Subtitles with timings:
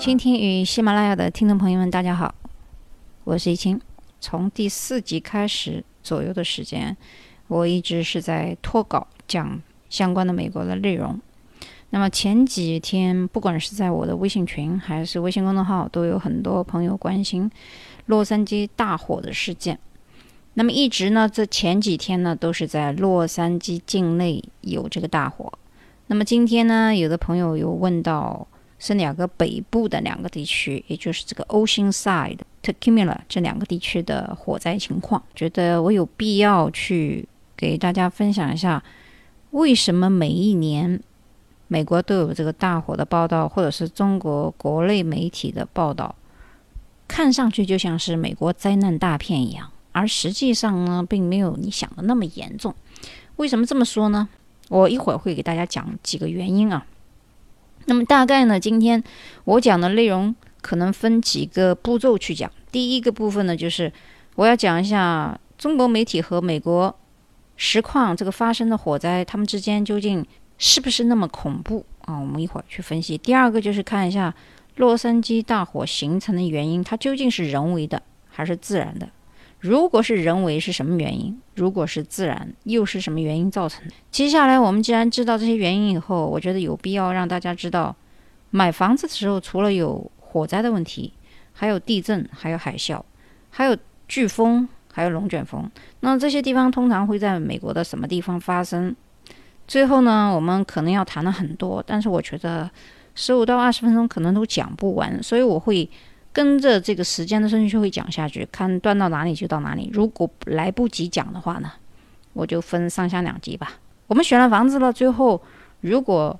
[0.00, 2.34] 倾听与喜马拉雅的听众朋友们，大家好，
[3.24, 3.78] 我是易清。
[4.18, 6.96] 从第四集开始左右的时间，
[7.48, 11.20] 我一直是在脱稿讲相关的美国的内容。
[11.90, 17.50] 那么前几天，不管是在我的微信群还是微信公众号，都有很多朋友关心
[18.06, 19.78] 洛杉矶大火的事件。
[20.54, 25.52] 那么一直呢，这前几天呢，都是在洛杉矶境内有这个大火。
[26.06, 28.48] 那么今天呢，有的朋友有问到
[28.80, 38.82] 圣地亚哥北部的两个地区，也就是这个 Oceanside、Tequila 这两个地区的火灾情况，觉得我有必要去给大家分享一下，
[39.52, 41.00] 为什么每一年。
[41.72, 46.12] 美国都有这个大火的报道，或者是中国国内媒体的报道，
[47.06, 52.74] 看上去就像是美国灾难大片一样，而实际上呢，并没有你想的那么严重。
[53.36, 54.28] 为什么这么说呢？
[54.68, 56.84] 我一会儿会给大家讲几个原因啊。
[57.90, 59.02] 那么大概呢，今天
[59.42, 62.48] 我讲的内容可能分几个步骤去讲。
[62.70, 63.92] 第一个部分呢，就是
[64.36, 66.96] 我要讲一下中国媒体和美国
[67.56, 70.24] 实况这个发生的火灾，他们之间究竟。
[70.62, 72.18] 是不是那么恐怖啊？
[72.18, 73.16] 我们一会儿去分析。
[73.16, 74.34] 第二个就是看一下
[74.76, 79.08] 洛杉矶大火形成的原因，它究竟是人为的还是自然的？
[79.60, 81.38] 如果是人为，是什么原因？
[81.54, 83.94] 如果是自然，又是什么原因造成的？
[84.10, 87.94] 接下来我们既然知道这些原因以后，我觉得有必要让大家知道，
[88.48, 91.12] 买房子的时候除了有火灾的问题，
[91.52, 93.02] 还有地震，还有海啸，
[93.50, 93.76] 还有
[94.08, 95.70] 飓风，还有龙卷风。
[96.00, 98.96] 那这些地方通常会在美国的什么地方发生？
[99.68, 102.68] 最后呢，我们可能要谈的很多，但是我觉得
[103.14, 105.88] 十五到二十分钟可能都讲不完，所以我会
[106.32, 109.90] 跟着这个时间的顺序会讲下去，看断到哪里就到哪里。
[109.92, 111.72] 如果来不及讲的话呢，
[112.32, 113.72] 我就分上下两集吧。
[114.06, 115.40] 我们选了房子了，最后
[115.80, 116.38] 如果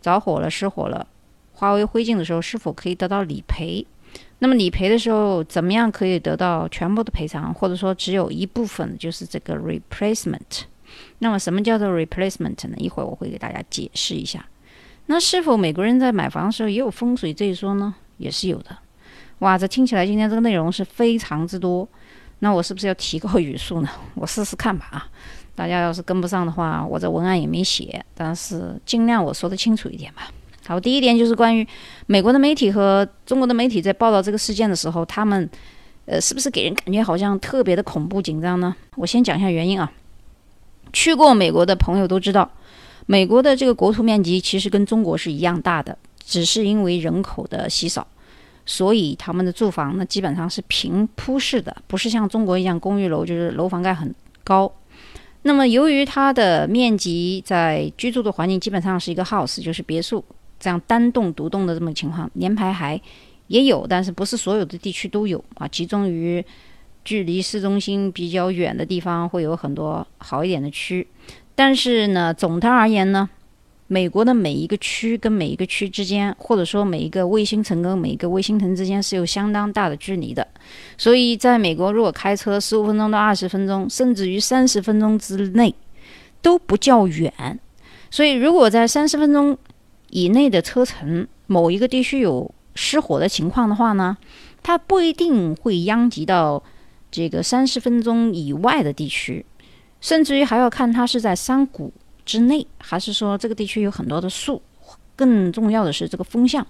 [0.00, 1.06] 着火了、失火了、
[1.52, 3.86] 化为灰烬的时候，是否可以得到理赔？
[4.38, 10.62] 那么理赔的时候，怎么样可以得到全部的赔偿，或者说只有一部分，就是这个 replacement？
[11.18, 12.76] 那么什么叫做 replacement 呢？
[12.76, 14.46] 一会儿我会给大家解释一下。
[15.06, 17.94] 那是否美国人在买房的时候也有风水这一说呢？
[18.18, 18.78] 也是有的。
[19.40, 21.86] 哇，这听起来今天这个内容是非常之多。
[22.40, 23.88] 那我是不是要提高语速呢？
[24.14, 25.08] 我试试看吧啊！
[25.54, 30.28] 大家要是跟不上的话，我这文案也没写，但是尽量我说的清楚一点吧。
[30.66, 31.66] 好，第一点就是关于
[32.06, 35.48] 美国的媒体和中国的媒体在报道这个事件的时候，他们
[36.06, 38.74] 呃是不是给人感觉好像特别的恐怖紧张呢？
[38.96, 39.90] 我先讲一下原因啊。
[40.92, 42.50] 去过美国的朋友都知道，
[43.06, 48.06] 美国的这个国土面积其实跟中国是一样大的，只是因为人口的稀少，
[48.66, 54.70] 所以他们的住房呢基本上是平铺式的，不是像中国一样公寓楼，就是楼房盖很高。
[55.42, 60.24] 那么由于它的面积在居住的环境基本上是一个 house，就是别墅
[60.58, 63.00] 这样单栋独栋的这么情况，连排还
[63.48, 66.44] 也有，但是不是所有的地区都有啊，集中于。
[67.04, 71.06] 距离市中心比较远的地方会有很多好一点的区，
[71.54, 73.28] 但是呢，总的而言呢，
[73.86, 80.46] 美国的每一个区跟每一个区之间，或者说每一个卫星城跟每一个卫星城之间是有相当大的距离的。
[80.96, 85.74] 所以，在美国，如果开车十五分钟到二十分钟，甚至于三十分钟之内
[86.40, 87.60] 都不叫远。
[88.10, 89.56] 所以，如果在三十分钟
[90.10, 94.16] 以内的车程，某一个地区有失火的情况的话呢，
[94.62, 96.62] 它不一定会殃及到。
[97.10, 99.46] 这个三十分钟以外的地区，
[100.00, 101.92] 甚至于还要看它是在山谷
[102.24, 104.60] 之内，还是说这个地区有很多的树。
[105.16, 106.66] 更重要的是这个风向。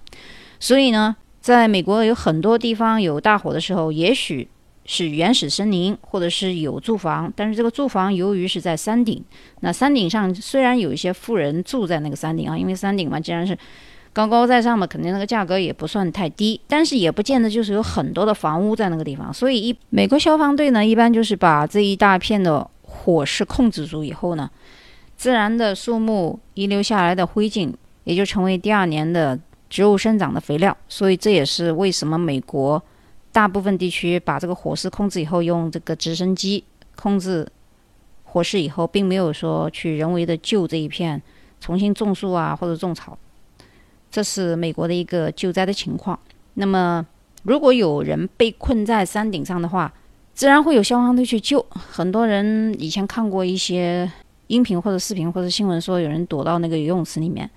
[0.59, 4.47] 所以呢，在美国有很多地方有大火的时候，也许
[4.85, 9.23] 是原始森林，或者是有住房，但是这个住房由于是在山顶，
[9.61, 13.57] 那山顶上虽然有一些富人住在那个山顶啊，因为山顶嘛，既然是。
[14.13, 19.33] 高高在上嘛，肯定那个价格也不算太低，但是也不见得就是有很多的房屋在那个地方。
[19.33, 24.49] 所以一美国消防队呢，一般就是把这一大片的火势控制住以后呢，
[25.17, 27.73] 自然的树木遗留下来的灰烬
[28.03, 29.39] 也就成为第二年的
[29.69, 30.75] 植物生长的肥料。
[30.87, 32.81] 所以这也是为什么美国
[33.31, 36.63] 大部分地区把这个火势控制以后，用这个直升机
[36.95, 37.47] 控制
[38.23, 41.21] 火势以后，并没有说去人为的救这一片，
[41.59, 43.17] 重新种树啊或者种草。
[44.11, 46.17] 这是美国的一个救灾的情况。
[46.53, 47.05] 那么，
[47.43, 49.91] 如果有人被困在山顶上的话，
[50.33, 51.65] 自然会有消防队去救。
[51.69, 54.09] 很多人以前看过一些
[54.47, 57.49] 音频或者视频或者新闻，说有人躲到那个游泳池里面。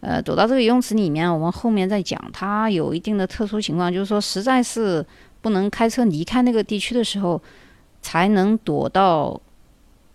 [0.00, 2.22] 呃，躲到这个游泳池里面，我们后面再讲。
[2.32, 5.04] 它有一定的特殊情况，就是说，实在是
[5.40, 7.40] 不能开车离开那个地区的时候，
[8.02, 9.40] 才能躲到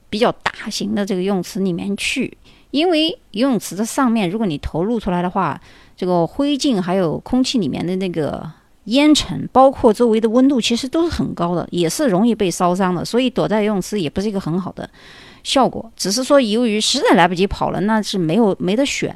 [0.09, 2.37] 比较大型的这个游泳池里面去。
[2.69, 5.59] 因为游泳池的上面，如果你头露出来的话，
[5.97, 8.49] 这个灰烬还有空气里面的那个
[8.85, 13.03] 烟尘，包括周围的温度，其实都是很高的，也是容易被烧伤的。
[13.03, 14.89] 所以躲在游泳池也不是一个很好的
[15.43, 15.91] 效果。
[15.95, 19.15] 只是说，由于实在来不及跑了，那是没有没得选，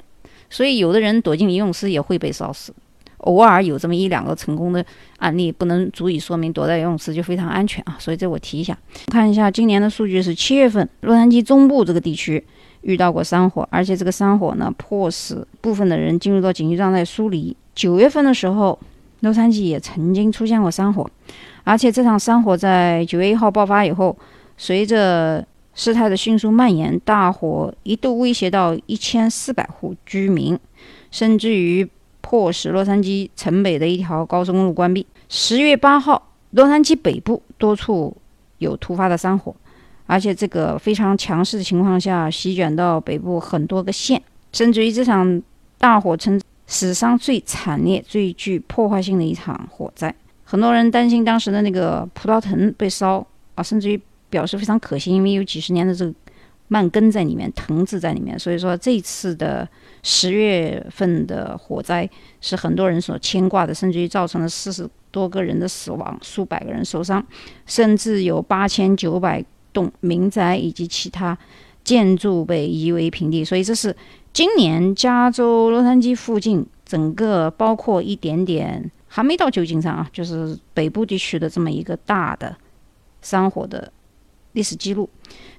[0.49, 2.73] 所以有的人躲进游泳池也会被烧死。
[3.19, 4.85] 偶尔有这么一两个成功的
[5.17, 7.95] 案例，不能足以说明躲在游泳池就非常安全啊。
[7.97, 8.77] 所以这我提一下。
[9.07, 12.43] 看一下今年的数据是七月份，洛杉矶中部这个地区
[12.81, 17.55] 遇到过山火，而且这个山火呢，迫使部分的人进入到紧急状态疏离。
[17.73, 18.77] 九月份的时候，
[19.21, 21.09] 洛杉矶也曾经出现过山火，
[21.63, 24.15] 而且这场山火在九月一号爆发以后，
[24.55, 25.43] 随着
[25.75, 30.57] 事态的迅速蔓延，大火一度威胁到一千四百户居民，
[31.11, 31.87] 甚至于。
[32.27, 35.05] 迫使洛杉矶城北的一条高速公路关闭。
[35.29, 38.17] 十月八号，洛杉矶北部多处
[38.57, 39.55] 有突发的山火，
[40.07, 44.19] 而且这个非常强势的情况下席卷到北部很多个县，
[44.51, 45.39] 甚至于这场
[45.77, 50.13] 大火成史上最惨烈、最具破坏性的一场火灾。
[50.43, 53.23] 很多人担心当时的那个葡萄藤被烧
[53.53, 56.13] 啊，甚至于表示非常可惜，因为有几十年的这个。
[56.67, 59.69] 蔓根在里面，藤子在里面，所以说这次的
[60.01, 62.09] 十月份的火灾
[62.41, 67.23] 是很多人所牵挂的，甚至于造成了四十多个人的死亡，数百个人受伤，
[67.67, 71.37] 甚至有八千九百栋民宅以及其他
[71.83, 73.45] 建筑被夷为平地。
[73.45, 73.95] 所以这是
[74.33, 82.57] 今年加州洛杉矶附近整个包括一点点还没到旧金山啊，就是北部地区的这么一个大的
[83.21, 83.91] 山火的。
[84.55, 85.07] 历史记录，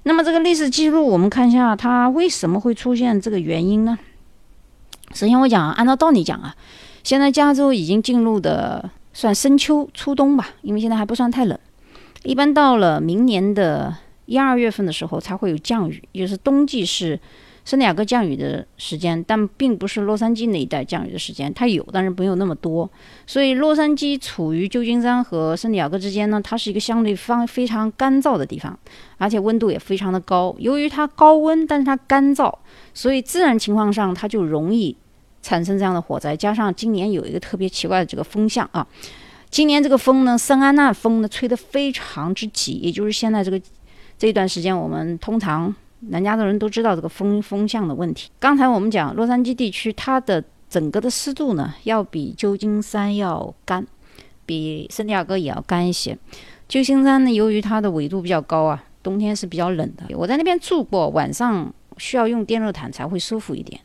[0.03, 3.97] 那么这个历史记录，我们看一下它为什么会出现这个原因呢？
[5.13, 6.55] 首先，我讲按照道理讲啊，
[7.03, 11.57] 现在加州已经进入的算深秋初冬吧，因为现在还不算太冷，
[12.23, 13.95] 一般到了明年的
[14.25, 17.19] 一二月份的时候才会有降雨，也就是冬季是。
[17.67, 22.89] 圣地亚哥降雨的时间，但并不是洛杉矶那一带降雨的时间，它有，但是没有那么多。
[23.25, 28.79] 所以洛杉矶处于旧金山和圣地亚哥之间呢，它是一个相对方非常干燥的地方，
[29.17, 30.55] 而且温度也非常的高。
[30.59, 32.49] 由于它高温，但是它干燥，
[32.93, 34.95] 所以自然情况上它就容易
[35.41, 36.37] 产生这样的火灾。
[36.37, 38.87] 加上今年有一个特别奇怪的这个风向啊，
[39.49, 43.59] 今年这个风呢，圣安娜风呢吹得非常之急，也就是现在这个
[44.17, 45.75] 这段时间我们通常。
[45.99, 48.29] 南加州人都知道这个风风向的问题。
[48.39, 53.85] 刚才我们讲洛杉矶地区，它的整个的湿度呢，要比旧金山要干，
[54.45, 56.17] 比圣地亚哥也要干一些。
[56.67, 60.03] 旧金山呢，由于它的纬度比较高啊，冬天是比较冷的。
[60.17, 63.79] 我在那边住过，晚上需要用电热毯才会舒服一点。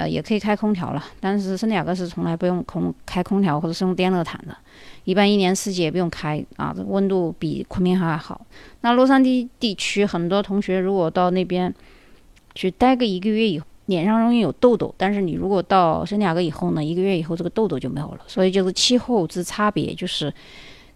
[0.00, 4.56] 呃，也可以开空调了，但是圣地亚哥是从来不用空开空调或者是用电热毯的，
[5.04, 8.40] 一般一年四季也不用开啊，这温度比昆明还好。
[8.80, 11.74] 那洛杉矶地区很多同学如果到那边
[12.54, 18.20] 去待个一个月以后，脸上容易有痘痘，但是你如果到圣地亚哥以后呢，一个月以后这个痘痘就没有了。
[18.26, 20.32] 所以就是气候之差别，就是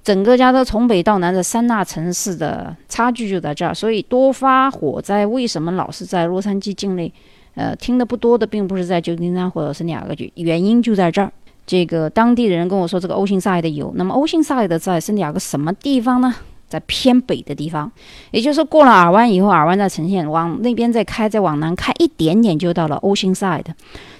[0.03, 3.75] 整个加州从北到南的三大城市的差距就在这儿。
[3.75, 7.13] 所以多发火灾为什么老是在洛杉矶境内？
[7.55, 11.33] 呃，听的不多的，并不是在旧金山或者是亚哥区，原因就在这儿。
[11.67, 13.93] 这个当地的人跟我说，这个欧辛赛的有。
[13.97, 16.35] 那么欧辛赛的在圣地亚哥什么地方呢？
[16.67, 17.91] 在偏北的地方，
[18.33, 23.73] 也就是过了尔湾以后，尔湾再呈现往那边再开，再往南开一点点，就到了欧辛赛的。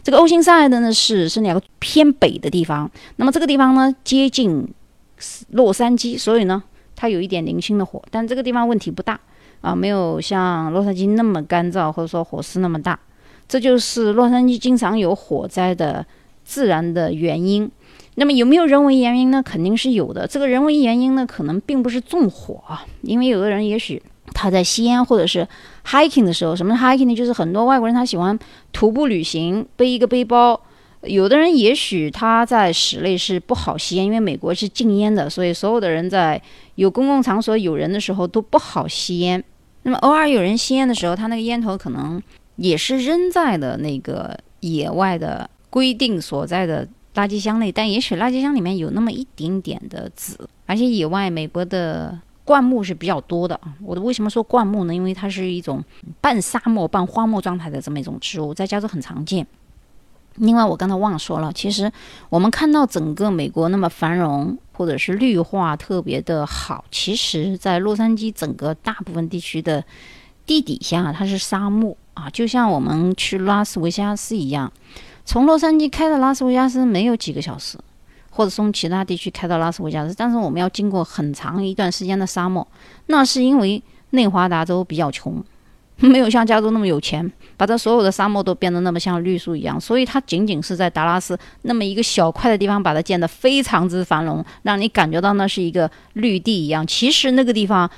[0.05, 2.89] 这个欧辛赛的呢是圣地亚哥偏北的地方。
[3.17, 4.69] 那么这个地方呢接近
[5.51, 6.63] 洛杉矶，所以呢
[6.95, 9.19] 它有一点零星的火，但这个地方问题不大
[9.61, 12.97] 啊，没有像洛杉矶那么干燥，或者说火势那么大。
[13.47, 16.05] 这就是洛杉矶经常有火灾的
[16.45, 17.71] 自然的原因。
[18.17, 19.43] 那么有没有人为原因呢？
[19.43, 20.27] 肯定是有的。
[20.27, 24.01] 这个人为原因呢，可能并不是纵火啊，因为有的人也许
[24.33, 25.47] 他在吸烟或者是
[25.85, 27.15] hiking 的时候，什么 hiking 呢？
[27.17, 28.39] 就是很多外国人他喜欢
[28.73, 30.61] 徒步旅行，背一个背包。
[31.03, 36.41] 有的人也许他在室内是不好吸烟，因为美国是禁烟的，所以所有的人在
[36.77, 39.43] 有公共场所有人的时候都不好吸烟。
[39.83, 42.23] 那么偶尔有人吸烟的时候，他那个烟头可能。
[42.57, 53.75] 也是扔在了那个野外的规定所在的垃圾箱内，但也许垃圾箱里面有那么一点点的纸，而且野外美国的灌木是比较多的啊。
[53.83, 54.95] 我为什么说灌木呢？
[54.95, 55.83] 因为它是一种
[56.21, 59.47] 半沙漠半荒漠状态的这么一种植物，在加州很常见。
[60.37, 61.91] 另外，我刚才忘了说了，其实
[62.29, 69.85] 我们看到整个美国那么繁荣或者是绿化特别的好，其实在洛杉矶整个大部分地区的
[70.47, 71.97] 地底下它是沙漠。
[72.15, 74.73] 啊，就像我们去拉斯维加斯一样，
[75.25, 77.77] 从洛杉矶开到拉斯维加斯没有几个小时，
[78.31, 82.65] 或者从其他地区开到拉斯维加斯，但是我们要经过很长一段时间的沙漠。
[83.07, 85.43] 那是因为内华达州比较穷，
[85.99, 96.87] 没有像加州那么有钱，把这所有的沙漠都变得那么像绿树一样，所以它仅仅是在达拉斯那么一个小块的地方，把它建得非常之繁荣，让你感觉到那是一个绿地一样。
[96.87, 97.91] 其实那个地方，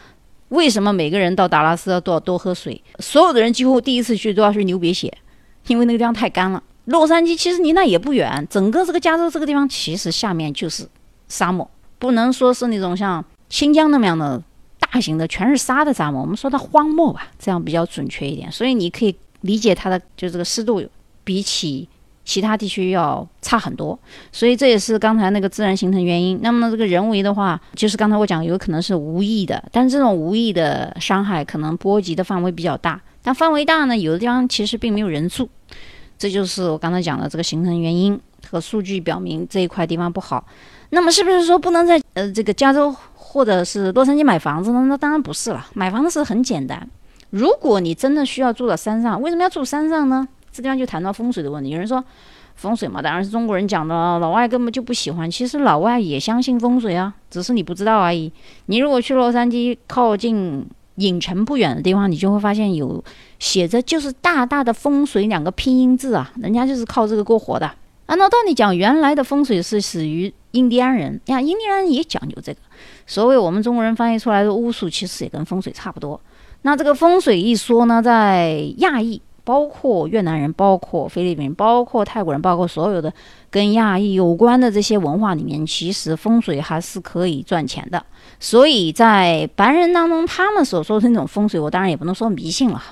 [0.48, 2.82] 为什么每个人到达拉斯都要多多喝水？
[2.98, 5.12] 所有的人几乎第一次去都要去流鼻血，
[5.66, 6.62] 因为那个地方太干了。
[6.84, 10.88] 洛杉矶其实离那也不远，整个这个加州这个地方其实下面就是
[11.28, 14.42] 沙漠，不能说是那种像新疆那么样的。
[14.78, 18.50] 大型的全是沙的沙漠，我们说它荒漠吧，这样比较准确一点。
[18.52, 20.82] 所以你可以理解它的就这个湿度
[21.24, 21.88] 比起
[22.26, 23.98] 其他地区要差很多，
[24.30, 26.38] 所以这也是刚才那个自然形成原因。
[26.42, 33.00] 那么这个人为的话，就是刚才我讲有可能是无意的，但是这种无意的伤害可能波及的范围比较大。
[33.22, 35.48] 但范围大呢，有的地方其实并没有人住，
[36.18, 40.44] 这就是我刚才讲的这个形成原因和数据表明这一块地方不好。
[40.90, 42.94] 那么是不是说不能在呃这个加州？
[43.14, 44.86] 或者是洛杉矶买房子呢？
[44.88, 45.66] 那当然不是了。
[45.74, 46.88] 买房子是很简单。
[47.30, 50.26] 如果你真的需要住到山上，为什么要住山上呢？
[50.56, 51.70] 这地方就谈到风水的问题。
[51.70, 52.02] 有人说
[52.54, 55.30] 风水嘛，当然是中国人讲的，老外根本就不喜欢。
[55.30, 58.32] 其实老外也相信风水啊，只是你不知道而已。
[58.66, 63.04] 你如果去洛杉矶靠近影城不远的地方，你就会发现有
[63.38, 67.70] 写着就是大大的风水两个拼音字啊，人家就是靠这个过活的。
[68.06, 72.60] 按照道理讲，原来的风水是始于印第安人，呀，印第安人也讲究这个。
[73.04, 76.18] 所谓我们中国人翻译出来的巫术，其实也跟风水差不多。
[76.62, 83.12] 那这个风水一说呢，在亚裔，包括越南人、包括菲律宾、包括泰国人、包括所有的
[83.48, 88.04] 跟亚裔有关的这些文化里面，其实风水还是可以赚钱的。
[88.40, 92.82] 所以在白人当中，他们所说的那种风水，我当然也不能说迷信了，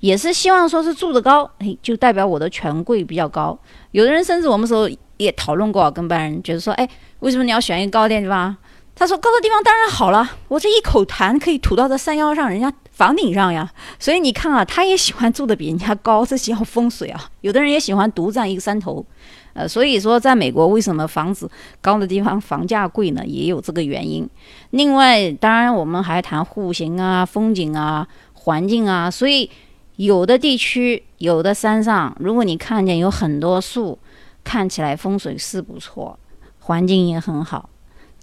[0.00, 3.58] 也是希望说是住得高，哎，就代表我的权贵比较高。
[3.92, 6.86] 有的人甚至我们时候也讨论过，跟白人觉得说，哎，
[7.20, 8.54] 为什么你要选一个高点地方？
[8.96, 13.68] 他说：“高的地方当然好了，我这一口痰可以吐到这山腰上，人家房顶上呀。
[13.98, 17.28] 所以你看啊，他也喜欢住的比人家高，这叫风水啊。
[17.40, 19.04] 有的人也喜欢独占一个山头，
[19.52, 23.26] 呃，所以说在美国为什么房子高的地方房价贵呢？
[23.26, 24.28] 也有这个原因。
[24.70, 29.10] 另外，当然我们还谈户型啊、风景啊、环境啊。
[29.10, 29.50] 所以
[29.96, 33.98] 有的地区、有的山上，如果你看见有很多树，
[34.44, 36.16] 看起来风水是不错，
[36.60, 37.68] 环境也很好。”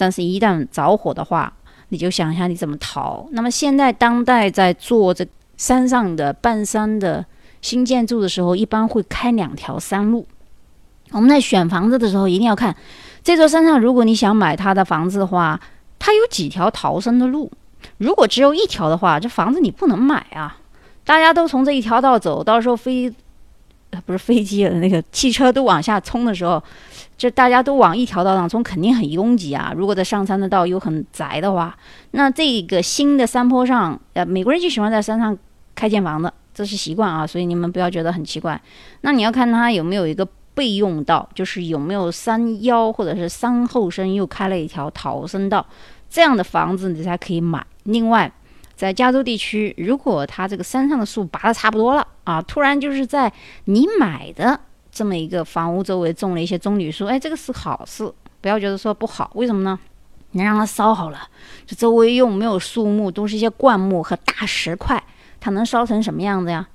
[0.01, 1.53] 但是，一旦着火的话，
[1.89, 3.27] 你就想一下你怎么逃。
[3.33, 5.23] 那么，现在当代在做这
[5.57, 7.23] 山上的半山的
[7.61, 10.25] 新建筑的时候，一般会开两条山路。
[11.11, 12.75] 我们在选房子的时候，一定要看
[13.23, 15.61] 这座山上，如果你想买它的房子的话，
[15.99, 17.51] 它有几条逃生的路。
[17.99, 20.57] 如果只有一条的话，这房子你不能买啊！
[21.05, 23.13] 大家都从这一条道走，到时候飞
[24.07, 26.63] 不是飞机了，那个汽车都往下冲的时候。
[27.21, 29.71] 这大家都往一条道上冲，肯定很拥挤啊！
[29.77, 31.77] 如果在上山的道又很窄的话，
[32.13, 35.37] 那这个新的山坡上，呃，美国人就喜欢在山上
[35.75, 38.59] 开建房子，这是习惯啊，所以你们不要觉得很奇怪。
[39.01, 45.63] 那你要看它有没有一个备用道，就是有没有山腰或者是山后身又开了一条逃生道，
[46.09, 47.63] 这样的房子你才可以买。
[47.83, 48.31] 另外，
[48.75, 53.31] 在加州地区，如果它这个山上的树拔的差不多了啊，突然就是在
[53.65, 54.59] 你买的。
[54.91, 59.31] 这么一个房屋周围种了一些棕榈树，哎，这个是好事，不要觉得说不好。
[59.35, 59.79] 为什么呢？
[60.31, 61.27] 你让它烧好了，
[61.65, 65.01] 这周围又没有树木，都是一些灌木和大石块，
[65.39, 66.67] 它能烧成什么样子呀？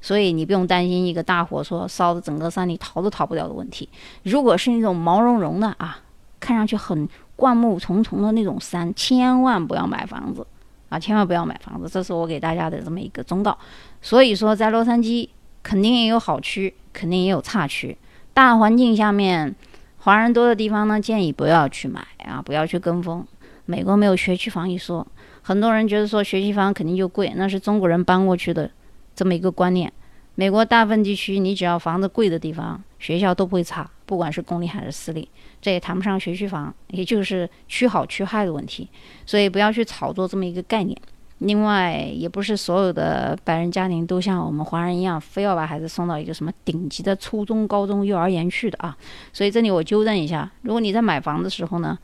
[0.00, 3.88] 所以你不用担心一个大火说烧的整个山里逃都逃不了的问题。
[4.22, 5.98] 如果是那种毛茸茸的啊，
[6.40, 10.46] 看上去很灌木丛丛的那种山，千万不要买房子
[10.88, 11.88] 啊，千万不要买房子。
[11.88, 13.56] 这是我给大家的这么一个忠告。
[14.02, 15.28] 所以说，在洛杉矶
[15.62, 16.74] 肯定也有好区。
[16.98, 17.96] 肯定也有差区，
[18.34, 19.54] 大环境下面，
[19.98, 23.24] 华人多的地方呢，建议不要去买啊，不要去跟风。
[23.66, 25.06] 美国没有学区房一说，
[25.42, 28.68] 很多人觉得说学区房肯定就贵，那是中国人搬过去的
[29.14, 29.92] 这么一个观念。
[30.34, 35.28] 美国大部分地区，你只要房子贵的地方，学校都不会差，不管是公立还是私立，
[35.60, 38.88] 这也谈不上学区房，也就是区好区坏的问题。
[39.24, 40.96] 所以不要去炒作这么一个概念。
[41.38, 48.96] 另外，也不是所有的白人家庭都像我们华人一样，非要把孩子送到一个什么顶级的初中、高中、幼儿园去的啊。
[49.32, 51.96] 所以这里我纠正一下：如果你在买房的时候呢，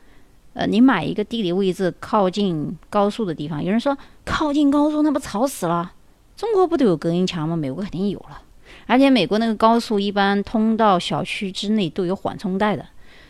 [0.53, 5.91] 呃，你买一个地理位置靠近高速的地方，有人说靠近高速那不吵死了？
[6.37, 7.57] 中国不都有隔音墙吗？
[7.57, 8.41] 美国肯定有了，
[8.87, 12.85] 而且美国那个高速一般通到小区之内都有缓冲带的。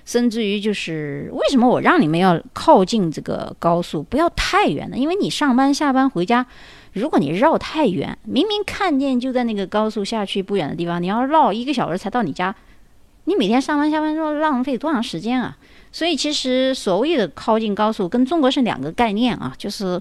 [0.06, 4.98] 甚至于就是为什么我让你们要靠近这个高速，不要太远呢？
[4.98, 6.46] 因为你上班下班回家，
[6.94, 12.56] 如果你绕太远，明明看见就在那个高速下去不远的地方，你要绕一个小时才到你家，
[13.24, 15.58] 你每天上班下班说浪费多长时间啊？
[15.92, 20.00] 所以其实所谓的靠近高速跟中国是两个概念啊，就是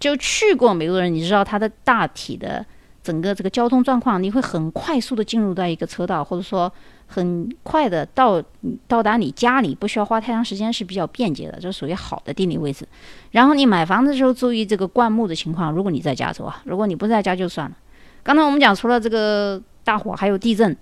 [0.00, 2.66] 就去过美国人，你知道它的大体的
[3.02, 6.72] 整个这个交通状况，你会很快速的进入到一个车道，或者说
[7.06, 8.42] 很快的到
[8.86, 12.86] 到达你家里，不需要花太长时间，是比较便捷的，这属于好的地理位置。
[13.30, 17.76] 然后你买房子的时候注意这个灌木的情况，如果你在加州啊，如果你不在家就算了。
[18.22, 20.76] 刚才我们讲除了这个大火，还有地震。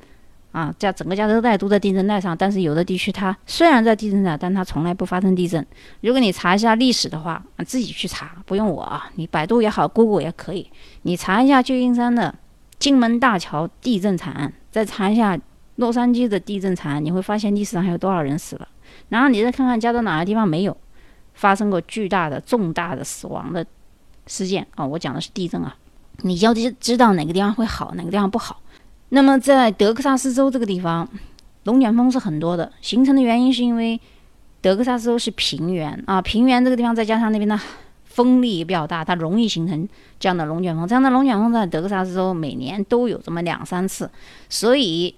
[0.52, 5.66] 啊，在整个加州带都在地震带上，但是有的地区它虽然在地震带，但它从来不发生地震。
[6.00, 10.70] 如果你查一下历史的话，自己去查，不用我啊，你百度也好，Google 也可以，
[11.02, 12.32] 你查一下旧金山的
[12.78, 15.36] 金门大桥地震惨案，再查一下
[15.76, 18.68] 洛杉矶的地震惨案，你会发现历史上还有多少人死了。
[19.08, 20.76] 然后你再看看加州哪个地方没有
[21.34, 23.64] 发生过巨大的、重大的死亡的
[24.26, 24.86] 事件啊？
[24.86, 25.76] 我讲的是地震啊，
[26.22, 28.60] 你要知知道哪个地方会好，哪个地方不好。
[29.08, 31.08] 那么在德克萨斯州这个地方，
[31.64, 32.72] 龙卷风是很多的。
[32.80, 34.00] 形成的原因是因为
[34.60, 37.58] 德克萨斯州是平原啊，平原这个地方再加上那边的
[38.04, 39.88] 风力也比较大，它容易形成
[40.20, 40.86] 这样的龙卷风。
[40.86, 44.10] 这样的龙卷风在德克萨斯州每年都有这么两三次，
[44.48, 45.14] 所以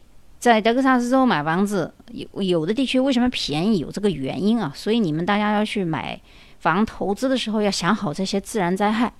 [0.46, 4.70] 在德克萨斯州买房子有有的地区为什么便宜有这个原因啊？
[4.76, 6.20] 所以你们大家要去买
[6.60, 9.12] 房投资的时候要想好这些自然灾害。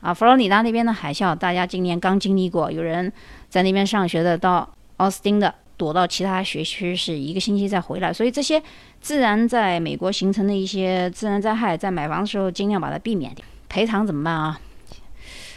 [0.00, 2.72] 啊，佛罗里达那边的海啸，大家今年刚经历过。
[2.72, 3.12] 有人
[3.50, 8.10] 在那边上学的，到奥斯汀的，躲到其他学区，是一个星期再回来。
[8.10, 8.62] 所以这些
[8.98, 13.44] 自然在美国形成的一些自然灾害，在买房的时候尽量把它避免掉。
[13.68, 14.58] 赔偿怎么办啊？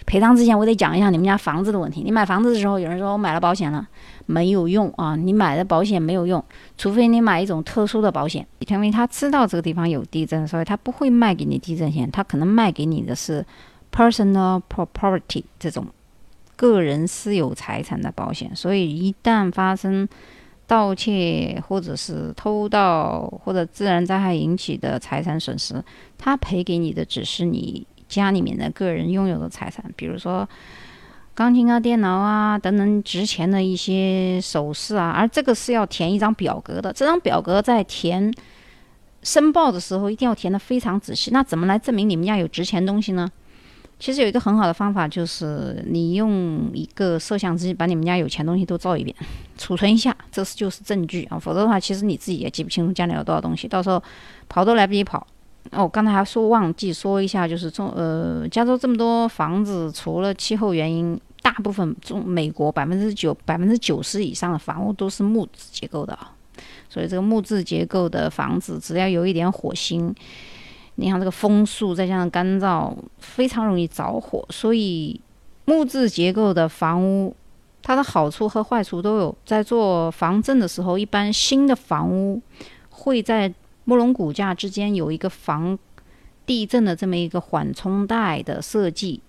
[0.05, 2.01] 赔偿之前我得讲一下你们家房子的问题。
[2.03, 3.87] 你买房子的时候，有人说我买了保险了，
[4.25, 5.15] 没有用啊！
[5.15, 6.43] 你买的保险没有用，
[6.77, 13.45] 除非你买一种特殊的保险，因为他知道这个地方有地震，所以他不会卖给你地震险，他可能卖给你的是。
[13.91, 15.87] Personal property 这种
[16.57, 20.05] 个人私有财产的保险，所以一旦发生
[20.67, 25.81] 盗窃或者是偷盗或者自然灾害引起的财产损失，
[26.17, 30.45] 他赔给你的只是你家里面的个人拥有的财产，比如说
[31.35, 35.11] 钢琴啊、电脑啊等等值钱的一些首饰啊。
[35.11, 38.33] 而这个是要填一张表格的，这张表格在填
[39.21, 41.31] 申报的时候一定要填的非常仔细。
[41.31, 43.29] 那怎么来证明你们家有值钱东西呢？
[43.97, 49.15] 其实有一个很好的方法，就是你用一个摄像机把你们家有钱东西都照一遍，
[49.57, 51.39] 储存一下，这是就是证据啊。
[51.39, 54.01] 否则的话，其实你自己也记不清楚家里有多少东西，到时候
[54.49, 55.25] 跑都来不及跑。
[55.71, 66.17] 哦，刚才还说忘记说一下，就是中呃，加州这么多房子，除了气候原因，大部分中美国百分之九百分之九十以上的房屋都是木质结构的，
[66.87, 70.13] 所以这个木质结构的房子，只要有一点火星。
[70.97, 74.45] 你像这个风速再加上干燥，非常容易着火。
[74.49, 75.19] 所以
[75.65, 77.35] 木质结构的房屋，
[77.81, 79.35] 它的好处和坏处都有。
[79.45, 82.41] 在做防震的时候，一般新的房屋
[82.89, 83.53] 会在
[83.85, 85.77] 木龙骨架之间有一个防
[86.45, 89.21] 地震的这么一个缓冲带的设计，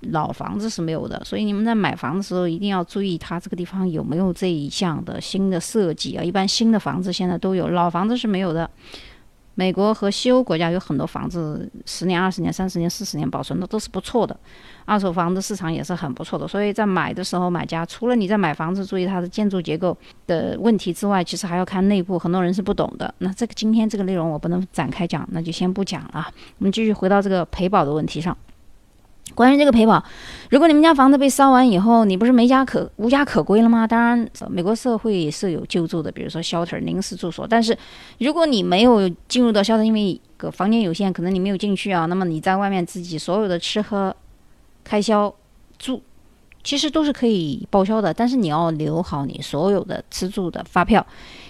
[0.00, 1.22] 老房子是没有的。
[1.24, 6.24] 所以你们在买房的时候一定要注意它这个地方有没有这一项的新的设计啊。
[6.24, 8.68] 一般新的房子现在都有，老房子是没有的。
[9.56, 14.36] 美国和西欧国家有很多房子，十年、二十年、三十年、四十年保存的都是不错的，
[14.84, 16.46] 二手房的市场也是很不错的。
[16.46, 23.14] 所以在买的时候，买家除了你在买房子注意它的建筑结构的问题之外，其实还要看内部，很多人是不懂的。
[23.18, 26.26] 那这个今天这个内容我不能展开讲，那就先不讲了。
[26.58, 28.36] 我们继续回到这个赔保的问题上。
[29.34, 30.00] 关于这个赔保，
[30.50, 33.84] 如果你们家房子被烧完以后，你不是没家可无家可归了吗？
[33.84, 37.44] 当然，美国社会是有救助的，比如说 shelter 临时住所。
[37.44, 37.76] 但是，
[38.18, 44.14] 如果你没有进入到 shelter，因为个房间有限，可能你没有进去啊，那么你在外面自己所有的吃喝
[44.84, 45.34] 开销
[45.78, 46.00] 住，
[46.62, 48.14] 其实都是可以报销的。
[48.14, 51.04] 但是你要留好你所有的吃住的发票，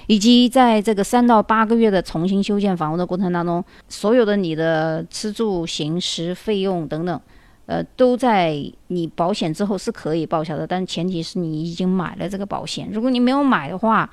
[0.06, 7.20] 以及在这个三到八个月的重新修建房屋的过程当中，所有的你的吃住行食费用等等。
[7.66, 8.55] 呃，都在
[8.88, 12.88] 你保险之后是可以报销的，但前提是你已经买了这个保险。
[12.92, 14.09] 如果你没有买的话，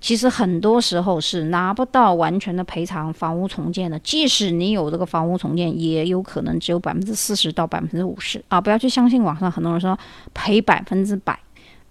[0.00, 3.98] 其实很多时候是拿不到完全的赔偿房屋重建的。
[4.00, 8.60] 即使你有这个房屋重建，也有可能只有百分之四十到百分之五十啊！
[8.60, 9.98] 不要去相信网上很多人说
[10.34, 11.38] 赔百分之百。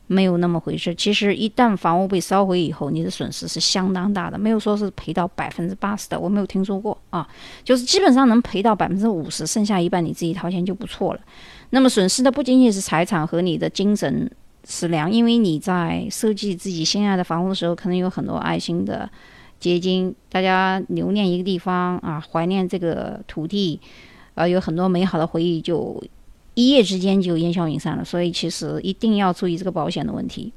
[0.07, 0.93] 没有那么回事。
[0.95, 7.27] 其实一旦房屋被烧毁以后，你的损失是相当大的，没有说是赔到百分之八十的，我没有听说过啊。
[7.63, 11.19] 就是基本上能赔到百分之五十，剩下一半你自己掏钱就不错了。
[11.71, 14.29] 那么损失的不仅仅是财产和你的精神
[14.63, 19.09] 食粮，因为你在设计自己心爱的房屋的时候，可能有很多爱心的
[19.59, 23.79] 结晶，大家留念一个地方啊，怀念这个土地，
[24.35, 26.01] 啊，有很多美好的回忆就。
[26.55, 30.51] 一夜之间就烟消云散了，所以其实一定要注意这个保险的问题。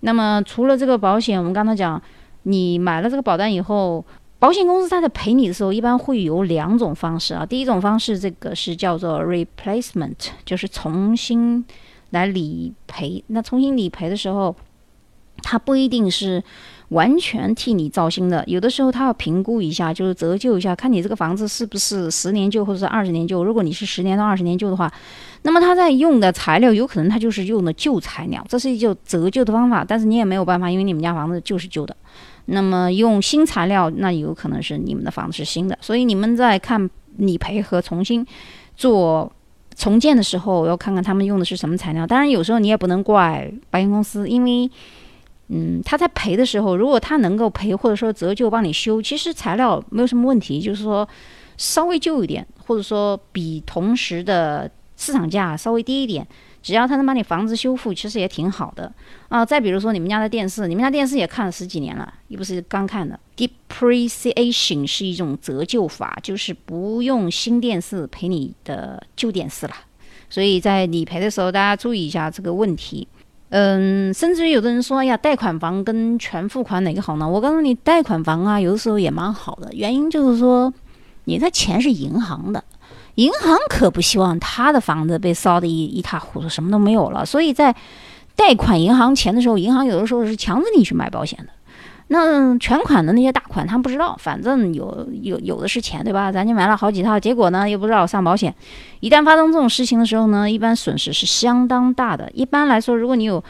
[0.00, 2.00] 那么除了这个保险，我们刚才讲，
[2.44, 4.02] 你买了这个保单以后，
[4.38, 7.44] 保险公司它在赔你的时候，一般会有两种方式啊。
[7.44, 10.14] 第一种方式，这个是叫做 replacement，
[10.46, 11.62] 就是重新
[12.10, 13.22] 来理赔。
[13.26, 14.56] 那重新理赔的时候，
[15.42, 16.42] 它不一定是
[16.90, 23.42] 完全替你造新的，有的时候他要评估一下，就是折旧一下，看你这个房子是不是十年旧或者是二十年旧。
[23.42, 24.92] 如果你是十年到二十年旧的话，
[25.42, 29.84] 那么他在用的材料有可能他就是用的旧材料，这是一种折旧的方法。
[29.84, 31.96] 但是你也没有办法，因为你们家房子就是旧的。
[32.46, 35.78] 那么用新材料，那有可能是你们的房子是新的。
[35.80, 38.26] 所以你们在看理赔和重新
[38.76, 39.32] 做。
[39.76, 44.70] 重建的时候要看看他们用的是什么材料，当然有时候你也不能怪保险公司，因为，
[45.52, 51.08] 嗯，他在赔的时候，如果他能够赔或者说折旧帮你修，其实材料没有什么问题，就是说
[51.56, 56.26] 稍微旧一点，或者说比同时的市场价稍微低一点。
[56.62, 58.92] 只要他能把你房子修复，其实也挺好的
[59.30, 59.42] 啊。
[59.42, 63.18] 再比如说你们家的电视，你们家电视也看了十几年了，又不是刚看的。
[63.34, 69.74] Depreciation 是一种折旧法，就是不用新电视赔你的旧电视了。
[70.28, 73.08] 所以在理赔的时候，大家注意一下这个问题。
[73.50, 77.28] 嗯，甚至于有的人说，哎呀，贷款房跟全付款哪个好呢？
[77.28, 79.68] 我告诉你，贷款房啊，有的时候也蛮好的。
[79.72, 80.72] 原因就是说，
[81.24, 82.62] 你的钱是银行的。
[83.16, 87.26] 银行可不希望他的房子被烧得一一塌糊涂，什么都没有了。
[87.26, 87.74] 所以在
[88.36, 91.46] 贷款银行钱的时候，银行有的时候是强制你去买保险的。
[92.12, 96.32] 那全款的那些大款，他们不知道，反正有有有的是钱，对吧？
[96.32, 98.52] 咱就买了好几套，结果呢又不知道上保险。
[98.98, 102.28] 一旦发生这种事情的时候呢，一般损失是相当大的。
[102.34, 103.42] 一般来说，如果你有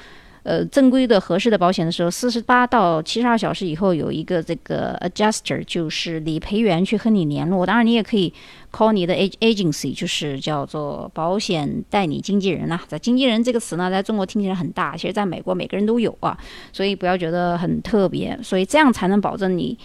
[0.43, 7.67] 呃，正规的合适的保险的时候，四十八到七十二小时以后有一个这个 adjuster，就是理赔员去和你联络。
[7.67, 8.33] 当然，你也可以
[8.73, 12.81] call 你的 agency，就是叫做保险代理经纪人啦。
[12.89, 16.39] 在经纪人这个词呢，在中国听起来很大，其实在美国每个人都有啊，
[16.73, 18.39] 所以不要觉得很特别。
[18.43, 19.79] 所以这样才能保证你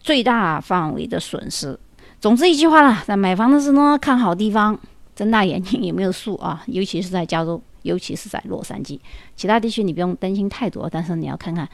[0.00, 1.78] 最大范围的损失。
[2.18, 4.78] 总之一句话啦，在买房的时候呢，看好地方，
[5.14, 6.64] 睁大眼睛有没有数啊？
[6.66, 7.62] 尤其是在加州。
[7.82, 8.98] 尤其是在洛杉矶，
[9.36, 11.68] 其他地区你不用担心太多，但是你要看看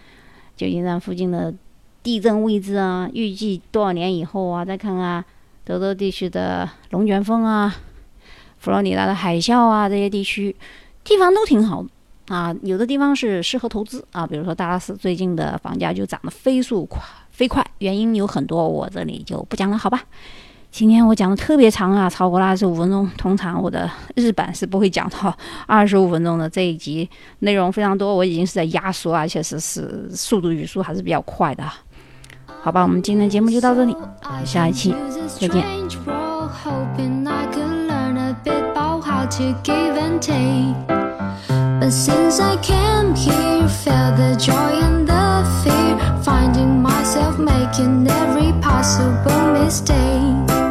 [0.56, 1.52] 旧金山附近的
[2.02, 5.24] 地震位置啊，预计多少年以后啊，再看看
[5.64, 7.74] 德州地区的龙卷风啊，
[8.58, 10.54] 佛罗里达的海啸啊，这些地区
[11.02, 11.84] 地方都挺好
[12.28, 20.04] 啊，有的地方是适合投资啊，比如说达拉斯最近的房价就涨得飞速快飞快，原因有很多，我这里就不讲了，好吧？
[20.74, 23.08] 今天我讲的特别长啊，超过了二十五分钟。
[23.16, 25.32] 通常我的日版是不会讲到
[25.68, 26.50] 二十五分钟的。
[26.50, 27.08] 这一集
[27.38, 31.62] 内容非常多，我已经是在压缩，而且是是速度语速还是比较快的。
[32.60, 33.96] 好吧，我们今天节目就到这里，
[34.44, 34.92] 下一期
[35.38, 35.64] 再见。
[50.34, 50.63] la